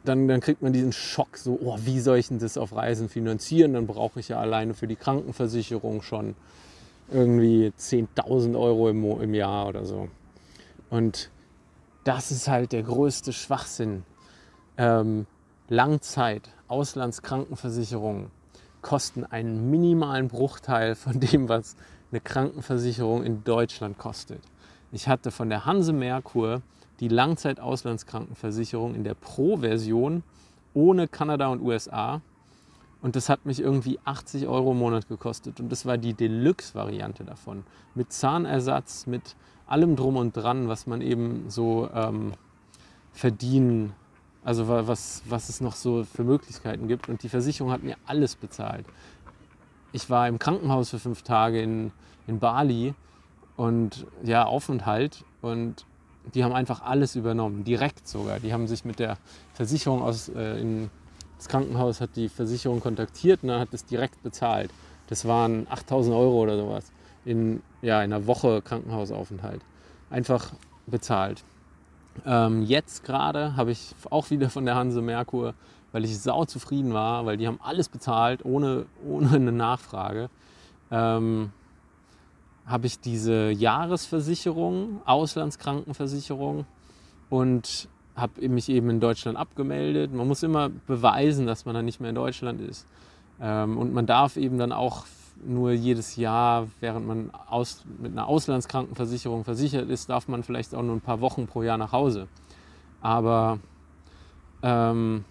[0.04, 3.10] dann, dann kriegt man diesen Schock, so, oh, wie soll ich denn das auf Reisen
[3.10, 3.74] finanzieren?
[3.74, 6.36] Dann brauche ich ja alleine für die Krankenversicherung schon
[7.12, 10.10] irgendwie 10.000 Euro im, im Jahr oder so.
[10.90, 11.30] Und
[12.04, 14.04] das ist halt der größte Schwachsinn.
[14.78, 15.26] Ähm,
[15.70, 18.32] Langzeit, Auslandskrankenversicherungen
[18.82, 21.76] kosten einen minimalen Bruchteil von dem, was
[22.12, 24.42] eine Krankenversicherung in Deutschland kostet.
[24.94, 26.62] Ich hatte von der Hanse Merkur
[27.00, 30.24] die Langzeit-Auslandskrankenversicherung in der Pro-Version
[30.74, 32.22] ohne Kanada und USA.
[33.02, 35.60] Und das hat mich irgendwie 80 Euro im Monat gekostet.
[35.60, 37.64] Und das war die Deluxe-Variante davon.
[37.96, 39.36] Mit Zahnersatz, mit
[39.68, 42.34] allem drum und dran, was man eben so ähm,
[43.12, 43.94] verdienen,
[44.44, 47.10] also was, was es noch so für Möglichkeiten gibt.
[47.10, 48.86] Und die Versicherung hat mir alles bezahlt.
[49.92, 51.92] Ich war im Krankenhaus für fünf Tage in,
[52.28, 52.94] in Bali
[53.56, 55.24] und ja, Aufenthalt.
[55.42, 55.86] Und
[56.34, 58.40] die haben einfach alles übernommen, direkt sogar.
[58.40, 59.18] Die haben sich mit der
[59.54, 60.90] Versicherung aus, äh, in,
[61.38, 64.72] das Krankenhaus hat die Versicherung kontaktiert und dann hat es direkt bezahlt.
[65.08, 66.92] Das waren 8000 Euro oder sowas
[67.26, 69.62] in, ja, in einer Woche Krankenhausaufenthalt.
[70.10, 70.54] Einfach
[70.86, 71.44] bezahlt.
[72.26, 75.54] Ähm, jetzt gerade habe ich auch wieder von der Hanse Merkur,
[75.92, 80.30] weil ich sau zufrieden war, weil die haben alles bezahlt ohne, ohne eine Nachfrage.
[80.90, 81.52] Ähm,
[82.67, 86.65] habe ich diese Jahresversicherung, Auslandskrankenversicherung
[87.30, 90.13] und habe mich eben in Deutschland abgemeldet.
[90.13, 92.86] Man muss immer beweisen, dass man dann nicht mehr in Deutschland ist.
[93.39, 95.06] Ähm, und man darf eben dann auch
[95.45, 100.82] nur jedes Jahr, während man aus, mit einer Auslandskrankenversicherung versichert ist, darf man vielleicht auch
[100.82, 102.27] nur ein paar Wochen pro Jahr nach Hause.
[103.01, 103.60] Aber
[104.63, 105.23] ähm,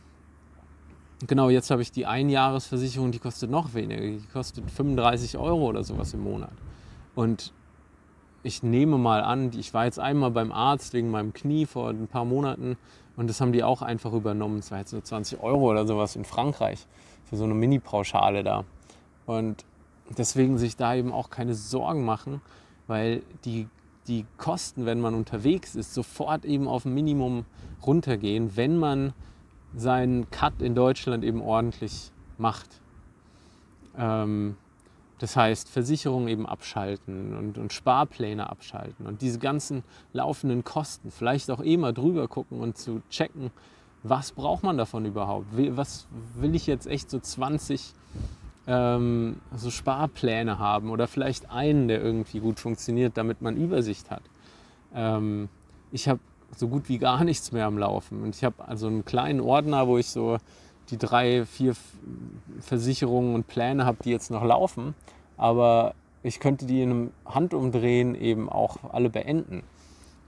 [1.27, 4.01] genau, jetzt habe ich die Einjahresversicherung, die kostet noch weniger.
[4.01, 6.53] Die kostet 35 Euro oder sowas im Monat.
[7.17, 7.53] Und
[8.45, 12.07] ich nehme mal an, ich war jetzt einmal beim Arzt wegen meinem Knie vor ein
[12.07, 12.77] paar Monaten
[13.17, 14.59] und das haben die auch einfach übernommen.
[14.59, 16.87] Es war jetzt nur 20 Euro oder sowas in Frankreich
[17.25, 18.65] für so eine Mini-Pauschale da.
[19.25, 19.65] Und
[20.17, 22.41] deswegen sich da eben auch keine Sorgen machen,
[22.87, 23.67] weil die,
[24.07, 27.47] die Kosten, wenn man unterwegs ist, sofort eben auf ein Minimum
[27.85, 29.13] runtergehen, wenn man
[29.75, 32.81] seinen Cut in Deutschland eben ordentlich macht.
[33.99, 34.57] Ähm,
[35.19, 41.51] das heißt, Versicherungen eben abschalten und, und, Sparpläne abschalten und diese ganzen laufenden Kosten vielleicht
[41.51, 43.51] auch eh mal drüber gucken und zu checken,
[44.03, 45.47] was braucht man davon überhaupt?
[45.77, 47.95] Was will ich jetzt echt so 20
[48.67, 54.23] ähm, so Sparpläne haben oder vielleicht einen, der irgendwie gut funktioniert, damit man Übersicht hat?
[54.95, 55.49] Ähm,
[55.93, 56.21] ich habe
[56.55, 59.89] so gut wie gar nichts mehr am Laufen und ich habe also einen kleinen Ordner,
[59.89, 60.39] wo ich so
[60.90, 61.75] die drei, vier
[62.61, 64.94] Versicherungen und Pläne habe, die jetzt noch laufen.
[65.37, 69.62] Aber ich könnte die in einem Handumdrehen eben auch alle beenden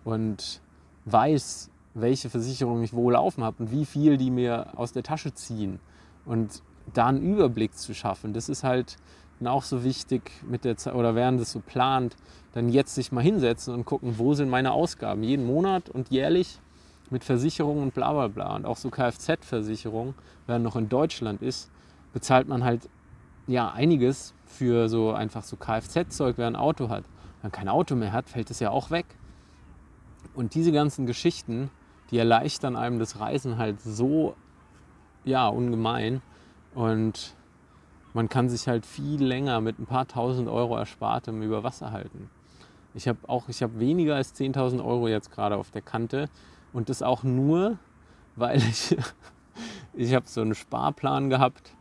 [0.04, 0.60] und
[1.06, 5.34] weiß, welche Versicherungen ich wo laufen habe und wie viel die mir aus der Tasche
[5.34, 5.80] ziehen.
[6.24, 6.62] Und
[6.94, 8.96] da einen Überblick zu schaffen, das ist halt
[9.44, 12.16] auch so wichtig mit der Zeit oder während es so plant,
[12.52, 16.58] dann jetzt sich mal hinsetzen und gucken, wo sind meine Ausgaben jeden Monat und jährlich
[17.10, 18.56] mit Versicherungen und bla bla bla.
[18.56, 20.14] Und auch so Kfz-Versicherung,
[20.46, 21.70] wer noch in Deutschland ist,
[22.12, 22.88] bezahlt man halt
[23.46, 27.04] ja einiges für so einfach so Kfz-Zeug, wer ein Auto hat.
[27.04, 29.06] Wenn man kein Auto mehr hat, fällt es ja auch weg.
[30.34, 31.70] Und diese ganzen Geschichten,
[32.10, 34.34] die erleichtern einem das Reisen halt so
[35.24, 36.22] ja ungemein.
[36.74, 37.34] Und
[38.14, 42.30] man kann sich halt viel länger mit ein paar tausend Euro Erspartem über Wasser halten.
[42.94, 46.28] Ich habe auch, ich habe weniger als 10.000 Euro jetzt gerade auf der Kante
[46.72, 47.78] und das auch nur,
[48.36, 48.96] weil ich,
[49.94, 51.72] ich habe so einen Sparplan gehabt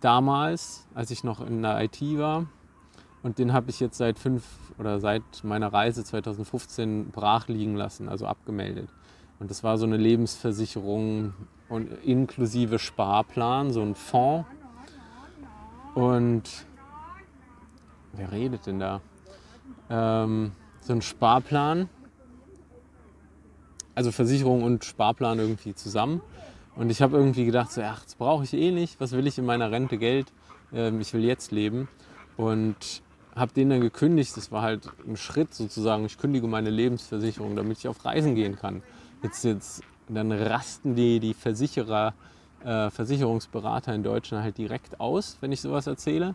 [0.00, 2.46] damals, als ich noch in der IT war.
[3.22, 4.44] Und den habe ich jetzt seit fünf
[4.78, 8.90] oder seit meiner Reise 2015 brach liegen lassen, also abgemeldet.
[9.40, 11.32] Und das war so eine Lebensversicherung
[11.70, 14.46] und inklusive Sparplan, so ein Fonds.
[15.94, 16.42] Und
[18.12, 19.00] wer redet denn da?
[19.88, 21.88] Ähm, so ein Sparplan
[23.94, 26.20] also Versicherung und Sparplan irgendwie zusammen.
[26.76, 29.00] Und ich habe irgendwie gedacht, so, ach, das brauche ich eh nicht.
[29.00, 30.32] Was will ich in meiner Rente Geld?
[30.72, 31.88] Ähm, ich will jetzt leben.
[32.36, 33.02] Und
[33.36, 34.36] habe den dann gekündigt.
[34.36, 36.04] Das war halt ein Schritt sozusagen.
[36.04, 38.82] Ich kündige meine Lebensversicherung, damit ich auf Reisen gehen kann.
[39.22, 42.14] Jetzt, jetzt dann rasten die, die Versicherer,
[42.64, 46.34] äh, Versicherungsberater in Deutschland halt direkt aus, wenn ich sowas erzähle.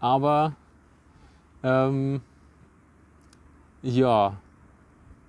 [0.00, 0.54] Aber
[1.62, 2.20] ähm,
[3.82, 4.36] ja,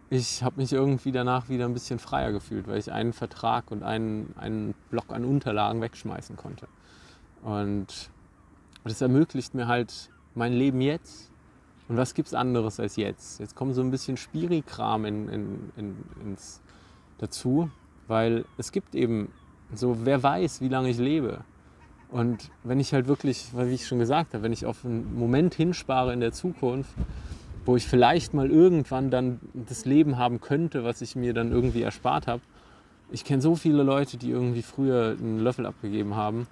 [0.09, 3.83] ich habe mich irgendwie danach wieder ein bisschen freier gefühlt, weil ich einen Vertrag und
[3.83, 6.67] einen, einen Block an Unterlagen wegschmeißen konnte.
[7.43, 8.09] Und
[8.83, 11.31] das ermöglicht mir halt mein Leben jetzt.
[11.87, 13.39] Und was gibt es anderes als jetzt?
[13.39, 16.61] Jetzt kommt so ein bisschen Spiri-Kram in, in, in, ins,
[17.17, 17.69] dazu,
[18.07, 19.31] weil es gibt eben
[19.73, 21.41] so, wer weiß, wie lange ich lebe.
[22.09, 25.55] Und wenn ich halt wirklich, wie ich schon gesagt habe, wenn ich auf einen Moment
[25.55, 26.91] hinspare in der Zukunft,
[27.65, 31.81] wo ich vielleicht mal irgendwann dann das Leben haben könnte, was ich mir dann irgendwie
[31.81, 32.41] erspart habe.
[33.11, 36.47] Ich kenne so viele Leute, die irgendwie früher einen Löffel abgegeben haben.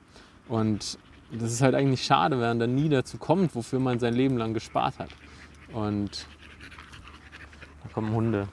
[0.47, 0.97] Und
[1.32, 4.38] das ist halt eigentlich schade, wenn man dann nie dazu kommt, wofür man sein Leben
[4.38, 5.10] lang gespart hat.
[5.71, 6.28] Und
[7.84, 8.47] da kommen Hunde.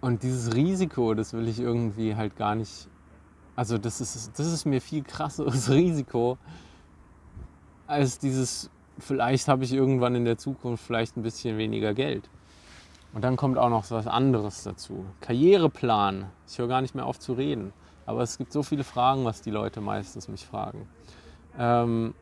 [0.00, 2.88] Und dieses Risiko, das will ich irgendwie halt gar nicht.
[3.54, 6.38] Also, das ist, das ist mir viel krasseres Risiko
[7.92, 12.28] als dieses, vielleicht habe ich irgendwann in der Zukunft vielleicht ein bisschen weniger Geld.
[13.14, 15.04] Und dann kommt auch noch was anderes dazu.
[15.20, 16.30] Karriereplan.
[16.48, 17.72] Ich höre gar nicht mehr auf zu reden.
[18.06, 20.88] Aber es gibt so viele Fragen, was die Leute meistens mich fragen.
[21.58, 22.14] Ähm,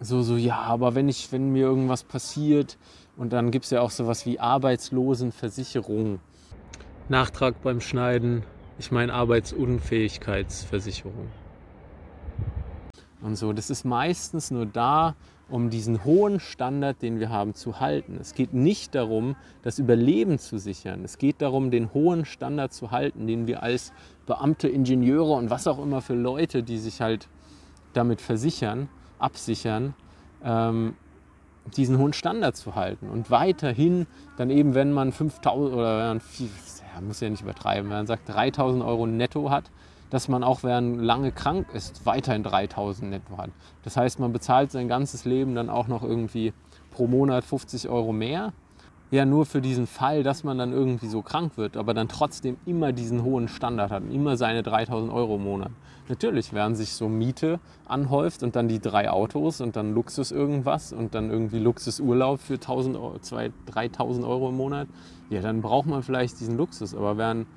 [0.00, 2.76] so, so, ja, aber wenn, ich, wenn mir irgendwas passiert,
[3.16, 6.18] und dann gibt es ja auch sowas wie Arbeitslosenversicherung.
[7.08, 8.42] Nachtrag beim Schneiden,
[8.78, 11.28] ich meine Arbeitsunfähigkeitsversicherung.
[13.24, 15.14] Und so, das ist meistens nur da,
[15.48, 18.18] um diesen hohen Standard, den wir haben, zu halten.
[18.20, 21.02] Es geht nicht darum, das Überleben zu sichern.
[21.04, 23.94] Es geht darum, den hohen Standard zu halten, den wir als
[24.26, 27.28] Beamte, Ingenieure und was auch immer für Leute, die sich halt
[27.94, 29.94] damit versichern, absichern,
[30.44, 30.94] ähm,
[31.78, 33.08] diesen hohen Standard zu halten.
[33.08, 34.06] Und weiterhin
[34.36, 36.20] dann eben, wenn man 5000 oder wenn man,
[36.94, 39.70] ja, muss ja nicht übertreiben, wenn man sagt 3000 Euro netto hat,
[40.14, 43.50] dass man auch, während lange krank ist, weiterhin 3000 netto hat.
[43.82, 46.52] Das heißt, man bezahlt sein ganzes Leben dann auch noch irgendwie
[46.92, 48.52] pro Monat 50 Euro mehr.
[49.10, 52.58] Ja, nur für diesen Fall, dass man dann irgendwie so krank wird, aber dann trotzdem
[52.64, 55.72] immer diesen hohen Standard hat, immer seine 3000 Euro im Monat.
[56.08, 60.92] Natürlich, während sich so Miete anhäuft und dann die drei Autos und dann Luxus irgendwas
[60.92, 64.86] und dann irgendwie Luxusurlaub für 1000, 2000, 3000 Euro im Monat,
[65.28, 66.94] ja, dann braucht man vielleicht diesen Luxus.
[66.94, 67.48] Aber während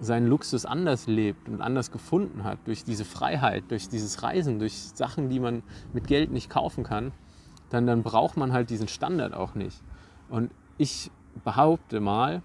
[0.00, 4.74] seinen Luxus anders lebt und anders gefunden hat, durch diese Freiheit, durch dieses Reisen, durch
[4.94, 7.12] Sachen, die man mit Geld nicht kaufen kann,
[7.70, 9.82] dann, dann braucht man halt diesen Standard auch nicht.
[10.28, 11.10] Und ich
[11.44, 12.42] behaupte mal,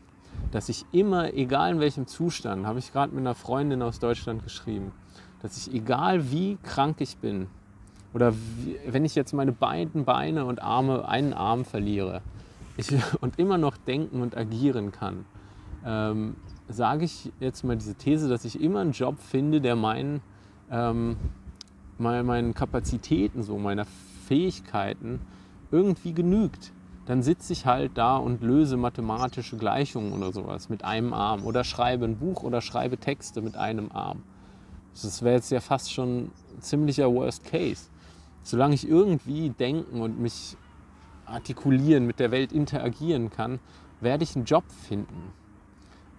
[0.51, 4.43] dass ich immer, egal in welchem Zustand, habe ich gerade mit einer Freundin aus Deutschland
[4.43, 4.91] geschrieben,
[5.41, 7.47] dass ich, egal wie krank ich bin,
[8.13, 12.21] oder wie, wenn ich jetzt meine beiden Beine und Arme, einen Arm verliere
[12.77, 15.25] ich, und immer noch denken und agieren kann,
[15.85, 16.35] ähm,
[16.71, 20.21] sage ich jetzt mal diese These, dass ich immer einen Job finde, der meinen,
[20.69, 21.17] ähm,
[21.97, 23.85] meinen Kapazitäten, so meiner
[24.27, 25.19] Fähigkeiten
[25.71, 26.71] irgendwie genügt.
[27.05, 31.63] Dann sitze ich halt da und löse mathematische Gleichungen oder sowas mit einem Arm oder
[31.63, 34.23] schreibe ein Buch oder schreibe Texte mit einem Arm.
[34.93, 37.89] Das wäre jetzt ja fast schon ein ziemlicher Worst Case.
[38.43, 40.57] Solange ich irgendwie denken und mich
[41.25, 43.59] artikulieren, mit der Welt interagieren kann,
[43.99, 45.33] werde ich einen Job finden.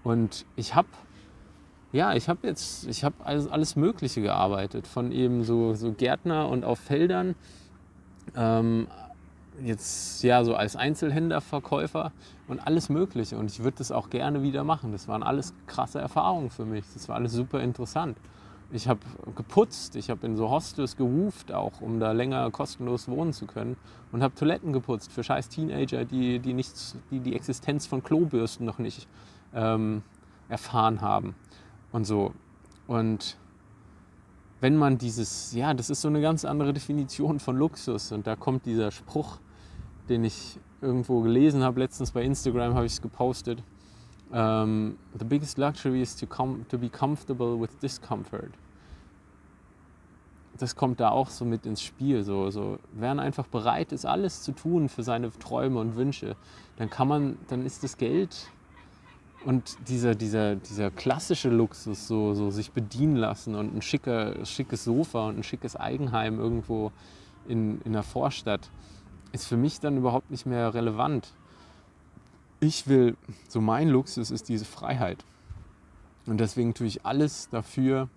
[0.05, 0.88] Und ich habe
[1.93, 6.49] ja, ich habe jetzt, ich habe alles, alles Mögliche gearbeitet, von eben so, so Gärtner
[6.49, 7.35] und auf Feldern,
[8.35, 8.87] ähm,
[9.62, 12.12] jetzt ja so als Einzelhändlerverkäufer
[12.49, 13.37] und alles Mögliche.
[13.37, 14.93] Und ich würde das auch gerne wieder machen.
[14.93, 16.85] Das waren alles krasse Erfahrungen für mich.
[16.95, 18.17] Das war alles super interessant.
[18.71, 19.01] Ich habe
[19.37, 23.77] geputzt, ich habe in so Hostels geruft auch, um da länger kostenlos wohnen zu können.
[24.12, 28.65] Und habe Toiletten geputzt für scheiß Teenager, die, die, nichts, die die Existenz von Klobürsten
[28.65, 29.07] noch nicht
[29.55, 30.03] ähm,
[30.49, 31.35] erfahren haben
[31.93, 32.33] und so.
[32.87, 33.37] Und
[34.63, 38.13] wenn man dieses, ja, das ist so eine ganz andere Definition von Luxus.
[38.13, 39.38] Und da kommt dieser Spruch,
[40.09, 43.63] den ich irgendwo gelesen habe, letztens bei Instagram habe ich es gepostet.
[44.31, 48.53] Um, ähm, the biggest luxury is to, com to be comfortable with discomfort.
[50.57, 52.23] Das kommt da auch so mit ins Spiel.
[52.23, 56.37] So, so, wer einfach bereit ist, alles zu tun für seine Träume und Wünsche,
[56.77, 58.48] dann kann man, dann ist das Geld
[59.45, 64.85] und dieser, dieser, dieser klassische Luxus, so, so sich bedienen lassen und ein schicker, schickes
[64.85, 66.93] Sofa und ein schickes Eigenheim irgendwo
[67.49, 68.71] in, in der Vorstadt,
[69.33, 71.33] ist für mich dann überhaupt nicht mehr relevant.
[72.61, 73.17] Ich will,
[73.49, 75.25] so mein Luxus ist diese Freiheit.
[76.27, 78.09] Und deswegen tue ich alles dafür,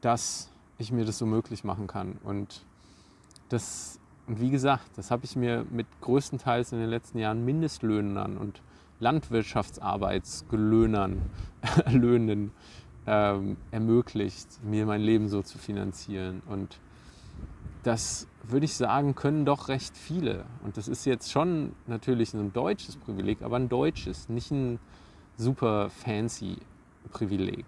[0.00, 2.18] dass ich mir das so möglich machen kann.
[2.22, 2.64] Und
[3.48, 8.36] das, und wie gesagt, das habe ich mir mit größtenteils in den letzten Jahren Mindestlöhnen
[8.36, 8.60] und
[9.00, 11.22] Landwirtschaftsarbeitsgelöhnern,
[11.90, 12.52] Löhnen
[13.06, 16.42] ähm, ermöglicht, mir mein Leben so zu finanzieren.
[16.48, 16.78] Und
[17.82, 20.44] das würde ich sagen, können doch recht viele.
[20.64, 24.78] Und das ist jetzt schon natürlich ein deutsches Privileg, aber ein deutsches, nicht ein
[25.36, 26.56] super fancy
[27.10, 27.64] Privileg.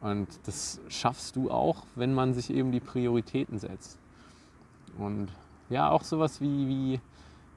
[0.00, 3.98] Und das schaffst du auch, wenn man sich eben die Prioritäten setzt.
[4.98, 5.28] Und
[5.68, 7.00] ja, auch sowas wie, wie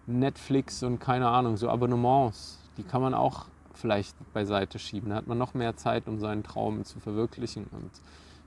[0.07, 5.09] Netflix und keine Ahnung, so Abonnements, die kann man auch vielleicht beiseite schieben.
[5.09, 7.89] Da hat man noch mehr Zeit, um seinen Traum zu verwirklichen und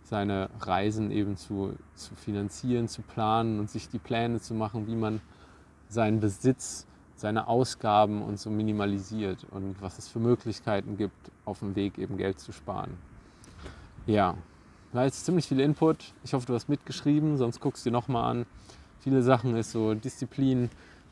[0.05, 4.95] seine Reisen eben zu, zu finanzieren, zu planen und sich die Pläne zu machen, wie
[4.95, 5.20] man
[5.89, 11.74] seinen Besitz, seine Ausgaben und so minimalisiert und was es für Möglichkeiten gibt, auf dem
[11.74, 12.97] Weg eben Geld zu sparen.
[14.07, 14.37] Ja,
[14.93, 16.12] da ist ziemlich viel Input.
[16.22, 18.47] Ich hoffe, du hast mitgeschrieben, sonst guckst du dir nochmal an.
[19.01, 20.70] Viele Sachen ist so Disziplin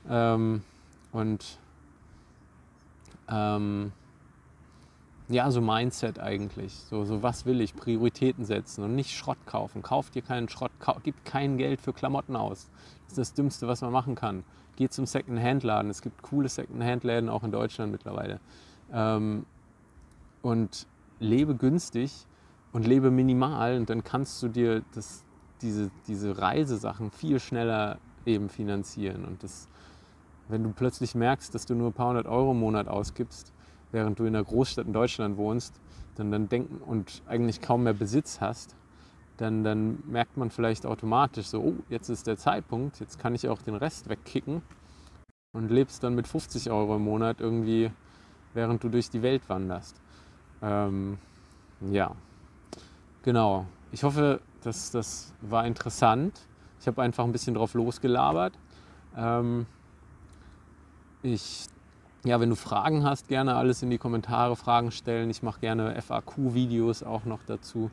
[0.08, 0.62] ähm,
[1.12, 1.58] und
[3.28, 3.92] ähm,
[5.28, 6.74] ja, so Mindset eigentlich.
[6.74, 7.74] So, so was will ich?
[7.74, 9.82] Prioritäten setzen und nicht Schrott kaufen.
[9.82, 10.72] Kauf dir keinen Schrott,
[11.02, 12.68] gib kein Geld für Klamotten aus.
[13.04, 14.44] Das ist das Dümmste, was man machen kann.
[14.76, 15.90] Geh zum Second-Hand-Laden.
[15.90, 18.40] Es gibt coole Second-Hand-Läden auch in Deutschland mittlerweile.
[18.92, 19.46] Ähm,
[20.42, 20.86] und
[21.20, 22.26] lebe günstig
[22.72, 25.24] und lebe minimal und dann kannst du dir das,
[25.62, 29.24] diese, diese Reisesachen viel schneller eben finanzieren.
[29.24, 29.68] Und das,
[30.48, 33.52] wenn du plötzlich merkst, dass du nur ein paar hundert Euro im Monat ausgibst,
[33.92, 35.80] während du in einer Großstadt in Deutschland wohnst,
[36.16, 38.76] dann, dann denken und eigentlich kaum mehr Besitz hast,
[39.36, 43.48] dann, dann merkt man vielleicht automatisch so, oh, jetzt ist der Zeitpunkt, jetzt kann ich
[43.48, 44.62] auch den Rest wegkicken
[45.52, 47.90] und lebst dann mit 50 Euro im Monat irgendwie,
[48.52, 50.00] während du durch die Welt wanderst.
[50.62, 51.18] Ähm,
[51.80, 52.14] ja,
[53.22, 53.66] genau.
[53.90, 56.40] Ich hoffe, dass das war interessant.
[56.80, 58.54] Ich habe einfach ein bisschen drauf losgelabert.
[59.16, 59.66] Ähm,
[61.24, 61.66] ich
[62.24, 65.28] ja, wenn du Fragen hast, gerne alles in die Kommentare Fragen stellen.
[65.28, 67.90] Ich mache gerne FAQ-Videos auch noch dazu.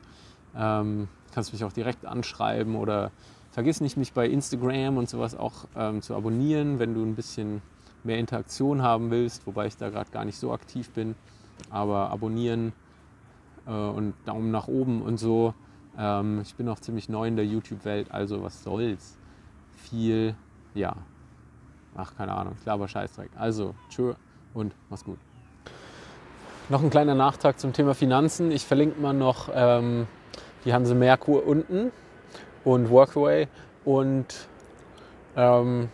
[0.56, 3.10] Ähm, kannst mich auch direkt anschreiben oder
[3.50, 7.60] vergiss nicht, mich bei Instagram und sowas auch ähm, zu abonnieren, wenn du ein bisschen
[8.04, 11.14] mehr Interaktion haben willst, wobei ich da gerade gar nicht so aktiv bin.
[11.68, 12.72] Aber abonnieren
[13.66, 15.52] äh, und Daumen nach oben und so.
[15.98, 19.18] Ähm, ich bin auch ziemlich neu in der YouTube-Welt, also was soll's.
[19.76, 20.34] Viel,
[20.74, 20.96] ja,
[21.96, 23.30] Ach, keine Ahnung, ich glaube Scheißdreck.
[23.36, 24.14] Also, tschö
[24.54, 25.18] und mach's gut.
[26.68, 28.50] Noch ein kleiner Nachtrag zum Thema Finanzen.
[28.50, 30.06] Ich verlinke mal noch ähm,
[30.64, 31.92] die Hanse Merkur unten
[32.64, 33.48] und Workaway
[33.84, 34.26] und
[35.36, 35.88] ähm,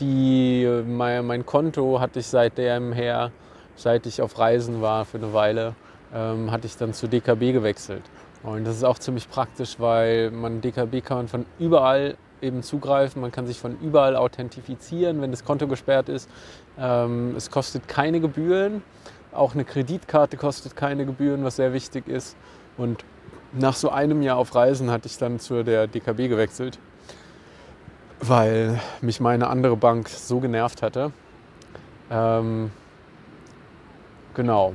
[0.00, 3.32] die, mein, mein, Konto hatte ich seitdem her,
[3.76, 5.74] seit ich auf Reisen war für eine Weile,
[6.14, 8.02] ähm, hatte ich dann zu DKB gewechselt.
[8.42, 13.20] Und das ist auch ziemlich praktisch, weil man DKB kann man von überall eben zugreifen.
[13.22, 16.28] Man kann sich von überall authentifizieren, wenn das Konto gesperrt ist.
[16.78, 18.82] Ähm, es kostet keine Gebühren.
[19.32, 22.36] Auch eine Kreditkarte kostet keine Gebühren, was sehr wichtig ist.
[22.76, 23.04] Und
[23.52, 26.78] nach so einem Jahr auf Reisen hatte ich dann zu der DKB gewechselt,
[28.20, 31.12] weil mich meine andere Bank so genervt hatte.
[32.10, 32.70] Ähm,
[34.34, 34.74] genau.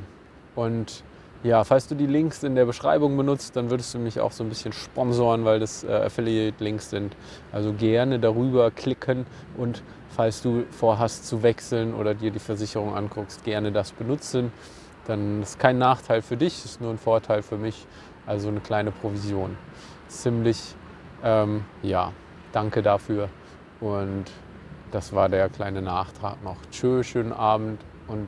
[0.56, 1.04] Und
[1.44, 4.44] ja, falls du die Links in der Beschreibung benutzt, dann würdest du mich auch so
[4.44, 7.16] ein bisschen sponsoren, weil das äh, Affiliate-Links sind.
[7.52, 9.26] Also gerne darüber klicken
[9.58, 14.52] und falls du vorhast zu wechseln oder dir die Versicherung anguckst, gerne das benutzen.
[15.08, 17.88] Dann ist kein Nachteil für dich, ist nur ein Vorteil für mich.
[18.28, 19.58] Also eine kleine Provision.
[20.08, 20.76] Ziemlich,
[21.24, 22.12] ähm, ja,
[22.52, 23.30] danke dafür.
[23.80, 24.26] Und
[24.92, 26.58] das war der kleine Nachtrag noch.
[26.70, 28.28] Tschö, schönen Abend und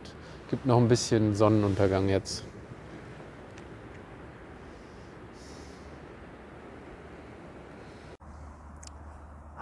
[0.49, 2.43] gibt noch ein bisschen Sonnenuntergang jetzt.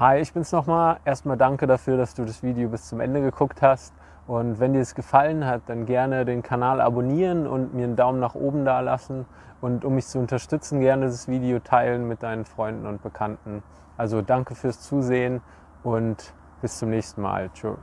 [0.01, 0.97] Hi, ich bin's nochmal.
[1.05, 3.93] Erstmal danke dafür, dass du das Video bis zum Ende geguckt hast.
[4.25, 8.19] Und wenn dir es gefallen hat, dann gerne den Kanal abonnieren und mir einen Daumen
[8.19, 9.27] nach oben da lassen.
[9.61, 13.61] Und um mich zu unterstützen, gerne das Video teilen mit deinen Freunden und Bekannten.
[13.95, 15.39] Also danke fürs Zusehen
[15.83, 16.33] und
[16.63, 17.51] bis zum nächsten Mal.
[17.53, 17.77] Tschüss.